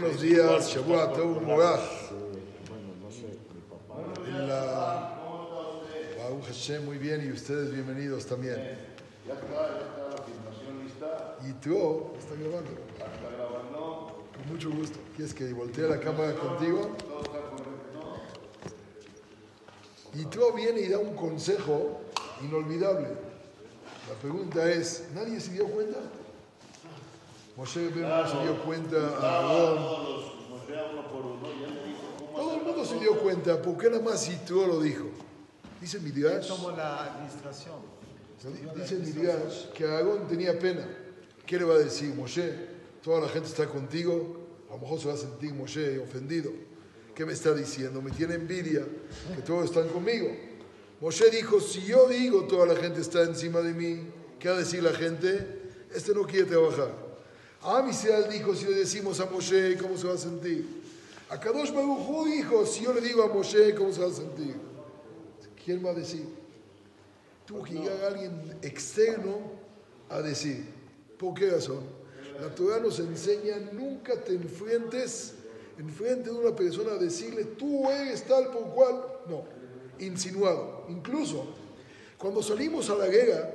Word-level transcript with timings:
buenos 0.00 0.20
días, 0.20 0.74
Shabbat 0.74 1.16
Tov 1.16 1.42
Morach. 1.42 1.80
La 4.46 5.18
Baruch 6.16 6.44
Hashem, 6.46 6.84
muy 6.84 6.98
bien, 6.98 7.26
y 7.26 7.32
ustedes 7.32 7.72
bienvenidos 7.72 8.26
también. 8.26 8.78
Ya 9.26 9.34
está, 9.34 9.46
ya 9.48 9.78
está 9.80 10.08
la 10.10 10.22
filmación 10.22 10.84
lista. 10.84 11.36
Y 11.48 11.52
tú, 11.54 12.12
está 12.16 12.34
grabando. 12.36 12.70
Está 12.92 13.30
grabando. 13.36 14.24
Con 14.34 14.52
mucho 14.52 14.70
gusto. 14.70 15.00
¿Quieres 15.16 15.34
que 15.34 15.52
voltee 15.52 15.88
la 15.88 15.98
cámara 15.98 16.32
contigo? 16.34 16.94
Todo 16.98 17.22
está 17.22 17.40
correcto. 17.50 18.20
Y 20.14 20.24
tú 20.26 20.52
viene 20.54 20.80
y 20.80 20.88
da 20.88 20.98
un 20.98 21.16
consejo 21.16 22.02
inolvidable. 22.42 23.08
La 24.08 24.14
pregunta 24.22 24.70
es, 24.70 25.08
¿nadie 25.12 25.40
se 25.40 25.52
dio 25.54 25.66
cuenta? 25.66 25.98
Moshe 27.58 27.90
no 27.90 28.28
se 28.28 28.42
dio 28.44 28.62
cuenta, 28.64 28.96
Aarón, 29.20 29.78
dijo 30.68 32.14
cómo 32.16 32.36
todo 32.36 32.54
el 32.54 32.62
mundo 32.62 32.84
se 32.84 33.00
dio 33.00 33.18
cuenta, 33.18 33.60
¿por 33.60 33.76
qué 33.76 33.90
nada 33.90 34.00
más 34.00 34.28
Yitro 34.28 34.64
lo 34.64 34.80
dijo? 34.80 35.06
Dice 35.80 35.98
Midrash, 35.98 36.46
Tomó 36.46 36.70
la 36.70 37.06
administración. 37.06 37.80
dice 38.76 38.94
Midrash 39.00 39.70
que 39.74 39.84
Aarón 39.84 40.28
tenía 40.28 40.56
pena. 40.56 40.86
¿Qué 41.44 41.58
le 41.58 41.64
va 41.64 41.74
a 41.74 41.78
decir 41.78 42.14
Moshe? 42.14 42.54
Toda 43.02 43.22
la 43.22 43.28
gente 43.28 43.48
está 43.48 43.66
contigo, 43.66 44.36
a 44.70 44.74
lo 44.74 44.78
mejor 44.78 45.00
se 45.00 45.08
va 45.08 45.14
a 45.14 45.16
sentir 45.16 45.52
Moshe 45.52 45.98
ofendido. 45.98 46.52
¿Qué 47.12 47.26
me 47.26 47.32
está 47.32 47.52
diciendo? 47.54 48.00
Me 48.00 48.12
tiene 48.12 48.34
envidia 48.34 48.84
que 49.34 49.42
todos 49.42 49.64
están 49.64 49.88
conmigo. 49.88 50.28
Moshe 51.00 51.28
dijo, 51.30 51.60
si 51.60 51.82
yo 51.82 52.06
digo 52.06 52.44
toda 52.44 52.72
la 52.72 52.76
gente 52.76 53.00
está 53.00 53.22
encima 53.22 53.58
de 53.62 53.72
mí, 53.72 54.06
¿qué 54.38 54.48
va 54.48 54.54
a 54.54 54.58
decir 54.58 54.80
la 54.80 54.92
gente? 54.92 55.60
Este 55.92 56.14
no 56.14 56.22
quiere 56.22 56.44
trabajar. 56.44 57.07
A 57.62 57.86
Israel 57.88 58.26
dijo, 58.30 58.54
si 58.54 58.66
le 58.66 58.76
decimos 58.76 59.20
a 59.20 59.26
Moshe, 59.26 59.76
¿cómo 59.76 59.96
se 59.96 60.06
va 60.06 60.14
a 60.14 60.18
sentir? 60.18 60.64
A 61.28 61.38
Kadosh 61.38 61.72
Baruj 61.72 62.26
dijo, 62.26 62.64
si 62.64 62.84
yo 62.84 62.92
le 62.92 63.00
digo 63.00 63.22
a 63.22 63.28
Moshe, 63.28 63.74
¿cómo 63.74 63.92
se 63.92 64.00
va 64.00 64.06
a 64.06 64.12
sentir? 64.12 64.54
¿Quién 65.64 65.84
va 65.84 65.90
a 65.90 65.94
decir? 65.94 66.24
Tuvo 67.46 67.62
que 67.62 67.74
llegar 67.74 68.04
alguien 68.04 68.58
externo 68.62 69.38
a 70.08 70.22
decir. 70.22 70.64
¿Por 71.18 71.34
qué 71.34 71.50
razón? 71.50 71.80
La 72.40 72.54
Torah 72.54 72.78
nos 72.78 73.00
enseña, 73.00 73.56
nunca 73.72 74.14
te 74.22 74.34
enfrentes 74.34 75.34
enfrente 75.78 76.30
de 76.30 76.36
una 76.36 76.54
persona 76.54 76.92
a 76.92 76.96
decirle, 76.96 77.44
tú 77.44 77.88
eres 77.88 78.24
tal 78.24 78.50
por 78.50 78.64
cual. 78.74 79.04
No, 79.28 79.44
insinuado. 80.00 80.86
Incluso, 80.88 81.46
cuando 82.18 82.42
salimos 82.42 82.90
a 82.90 82.96
la 82.96 83.06
guerra, 83.06 83.50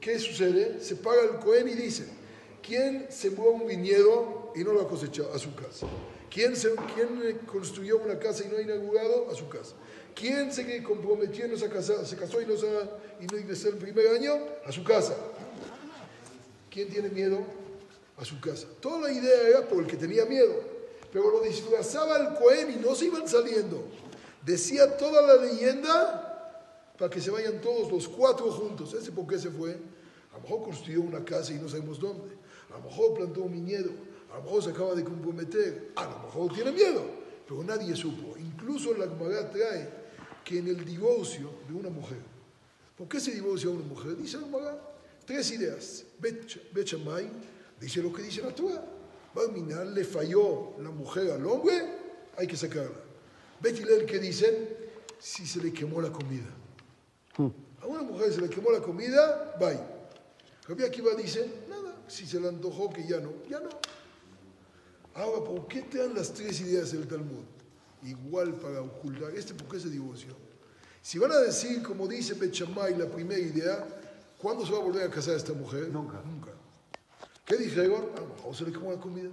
¿qué 0.00 0.18
sucede? 0.18 0.80
Se 0.80 0.96
paga 0.96 1.22
el 1.22 1.38
Cohen 1.38 1.68
y 1.68 1.74
dice, 1.74 2.06
¿quién 2.68 3.06
sembró 3.08 3.52
un 3.52 3.66
viñedo 3.66 4.52
y 4.54 4.62
no 4.62 4.74
lo 4.74 4.82
ha 4.82 4.88
cosechado? 4.88 5.32
A 5.32 5.38
su 5.38 5.54
casa. 5.54 5.86
¿Quién, 6.30 6.54
se, 6.54 6.74
¿Quién 6.94 7.40
construyó 7.46 7.96
una 7.96 8.18
casa 8.18 8.44
y 8.44 8.48
no 8.48 8.58
ha 8.58 8.60
inaugurado? 8.60 9.30
A 9.30 9.34
su 9.34 9.48
casa. 9.48 9.74
¿Quién 10.14 10.52
se 10.52 10.82
comprometió 10.82 11.46
y 11.46 11.48
no 11.48 11.56
se, 11.56 11.68
casado, 11.70 12.04
se 12.04 12.16
casó 12.16 12.42
y 12.42 12.46
no 12.46 12.56
se 12.56 12.66
y 13.20 13.26
no 13.26 13.38
ingresó 13.38 13.70
el 13.70 13.76
primer 13.76 14.08
año? 14.08 14.34
A 14.66 14.70
su 14.70 14.84
casa. 14.84 15.16
¿Quién 16.70 16.90
tiene 16.90 17.08
miedo? 17.08 17.38
A 18.18 18.24
su 18.24 18.38
casa. 18.40 18.66
Toda 18.80 19.08
la 19.08 19.12
idea 19.12 19.48
era 19.48 19.66
por 19.66 19.78
el 19.78 19.86
que 19.86 19.96
tenía 19.96 20.26
miedo, 20.26 20.54
pero 21.10 21.30
lo 21.30 21.40
disfrazaba 21.40 22.18
el 22.18 22.34
Cohen 22.34 22.70
y 22.72 22.76
no 22.76 22.94
se 22.94 23.06
iban 23.06 23.26
saliendo. 23.26 23.82
Decía 24.44 24.96
toda 24.98 25.22
la 25.22 25.42
leyenda 25.42 26.92
para 26.98 27.10
que 27.10 27.20
se 27.20 27.30
vayan 27.30 27.60
todos 27.62 27.90
los 27.90 28.08
cuatro 28.08 28.50
juntos. 28.50 28.92
¿Ese 28.92 29.12
por 29.12 29.26
qué 29.26 29.38
se 29.38 29.50
fue? 29.50 29.70
A 30.32 30.36
lo 30.36 30.42
mejor 30.42 30.64
construyó 30.64 31.00
una 31.00 31.24
casa 31.24 31.52
y 31.52 31.56
no 31.56 31.68
sabemos 31.68 31.98
dónde. 31.98 32.36
A 32.70 32.78
lo 32.78 32.84
mejor 32.84 33.14
plantó 33.14 33.42
un 33.42 33.52
viñedo. 33.52 33.90
A 34.32 34.38
lo 34.38 34.44
mejor 34.44 34.62
se 34.62 34.70
acaba 34.70 34.94
de 34.94 35.04
comprometer. 35.04 35.92
A 35.96 36.04
lo 36.04 36.18
mejor 36.20 36.52
tiene 36.54 36.72
miedo. 36.72 37.04
Pero 37.46 37.62
nadie 37.64 37.96
supo. 37.96 38.36
Incluso 38.38 38.94
la 38.94 39.06
Gemara 39.08 39.50
trae 39.50 39.88
que 40.44 40.58
en 40.58 40.68
el 40.68 40.84
divorcio 40.84 41.50
de 41.68 41.74
una 41.74 41.90
mujer, 41.90 42.18
¿por 42.96 43.08
qué 43.08 43.20
se 43.20 43.32
divorcia 43.32 43.70
una 43.70 43.84
mujer? 43.84 44.16
Dice 44.16 44.38
la 44.38 44.44
Gemara, 44.44 44.78
tres 45.24 45.50
ideas. 45.52 46.04
Bet 46.18 46.86
Shammai 46.86 47.28
dice 47.80 48.02
lo 48.02 48.12
que 48.12 48.22
dice 48.22 48.42
la 48.42 48.54
Torah. 48.54 48.84
A 49.36 49.84
le 49.84 50.04
falló 50.04 50.74
la 50.80 50.90
mujer 50.90 51.30
al 51.30 51.46
hombre, 51.46 51.74
hay 52.36 52.46
que 52.46 52.56
sacarla. 52.56 52.96
Bet 53.60 53.78
Hillel 53.78 54.04
que 54.04 54.18
dicen, 54.18 54.68
si 55.18 55.46
se 55.46 55.62
le 55.62 55.72
quemó 55.72 56.00
la 56.00 56.10
comida. 56.10 56.48
A 57.80 57.86
una 57.86 58.02
mujer 58.02 58.32
se 58.32 58.40
le 58.40 58.48
quemó 58.48 58.70
la 58.72 58.80
comida, 58.80 59.54
bye. 59.60 59.78
Rabbi 60.66 60.84
Akiva 60.84 61.14
dice, 61.14 61.48
si 62.08 62.26
se 62.26 62.40
le 62.40 62.48
antojó 62.48 62.90
que 62.90 63.06
ya 63.06 63.20
no, 63.20 63.32
ya 63.48 63.60
no. 63.60 63.68
Ahora, 65.14 65.44
¿por 65.44 65.66
qué 65.66 65.82
te 65.82 65.98
dan 65.98 66.14
las 66.14 66.32
tres 66.32 66.60
ideas 66.60 66.92
del 66.92 67.06
Talmud? 67.06 67.44
Igual 68.04 68.54
para 68.54 68.82
ocultar. 68.82 69.34
¿Este 69.34 69.54
por 69.54 69.68
qué 69.68 69.80
se 69.80 69.90
divorció? 69.90 70.36
Si 71.02 71.18
van 71.18 71.32
a 71.32 71.38
decir, 71.38 71.82
como 71.82 72.06
dice 72.06 72.34
Bechamay, 72.34 72.96
la 72.96 73.06
primera 73.06 73.40
idea, 73.40 73.86
¿cuándo 74.40 74.64
se 74.64 74.72
va 74.72 74.78
a 74.78 74.82
volver 74.82 75.02
a 75.04 75.10
casar 75.10 75.34
esta 75.34 75.52
mujer? 75.52 75.88
Nunca. 75.88 76.20
Nunca. 76.22 76.52
¿Qué 77.44 77.56
dijeron? 77.56 78.10
A 78.16 78.20
lo 78.20 78.26
mejor 78.28 78.54
se 78.54 78.64
le 78.64 78.72
quemó 78.72 78.92
la 78.92 79.00
comida. 79.00 79.30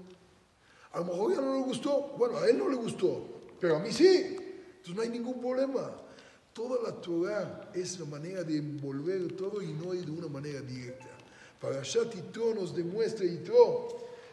A 0.94 1.00
lo 1.00 1.06
mejor 1.06 1.36
ya 1.36 1.42
no 1.42 1.54
le 1.54 1.64
gustó. 1.64 2.16
Bueno, 2.18 2.38
a 2.38 2.48
él 2.48 2.58
no 2.58 2.70
le 2.70 2.78
gustó, 2.78 3.28
pero 3.60 3.76
a 3.76 3.80
mí 3.80 3.92
sí. 3.92 4.38
Entonces 4.78 4.96
no 4.96 5.02
hay 5.02 5.10
ningún 5.10 5.40
problema. 5.40 5.92
Toda 6.54 6.82
la 6.82 6.96
Torah 7.02 7.70
es 7.74 8.00
la 8.00 8.06
manera 8.06 8.44
de 8.44 8.58
envolver 8.58 9.36
todo 9.36 9.62
y 9.62 9.74
no 9.74 9.94
es 9.94 10.06
de 10.06 10.12
una 10.12 10.28
manera 10.28 10.62
directa. 10.62 11.15
Para 11.66 11.82
Yitro 11.82 12.54
nos 12.54 12.76
demuestra 12.76 13.26
Yitro. 13.26 13.88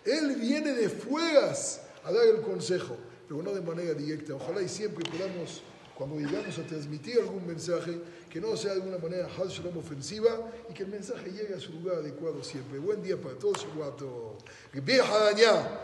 Él 0.05 0.37
viene 0.37 0.75
de 0.75 0.91
fueras 0.91 1.81
a 2.05 2.13
dar 2.13 2.27
el 2.27 2.43
consejo, 2.43 2.95
pero 3.27 3.43
no 3.43 3.55
de 3.55 3.63
manera 3.63 3.95
directa. 3.95 4.35
Ojalá 4.35 4.61
y 4.61 4.69
siempre 4.69 5.03
podamos, 5.11 5.63
cuando 5.97 6.17
llegamos 6.17 6.59
a 6.59 6.63
transmitir 6.67 7.21
algún 7.21 7.47
mensaje, 7.47 7.99
que 8.29 8.39
no 8.39 8.55
sea 8.55 8.75
de 8.75 8.81
una 8.81 8.99
manera 8.99 9.31
hal 9.39 9.49
shalom 9.49 9.79
ofensiva 9.79 10.53
y 10.69 10.75
que 10.75 10.83
el 10.83 10.91
mensaje 10.91 11.31
llegue 11.31 11.55
a 11.55 11.61
su 11.61 11.73
lugar 11.73 11.97
adecuado 11.97 12.45
siempre. 12.45 12.79
Buen 12.79 13.03
día 13.03 13.17
para 13.17 13.35
todos, 13.37 13.65
Shabbat. 13.65 14.03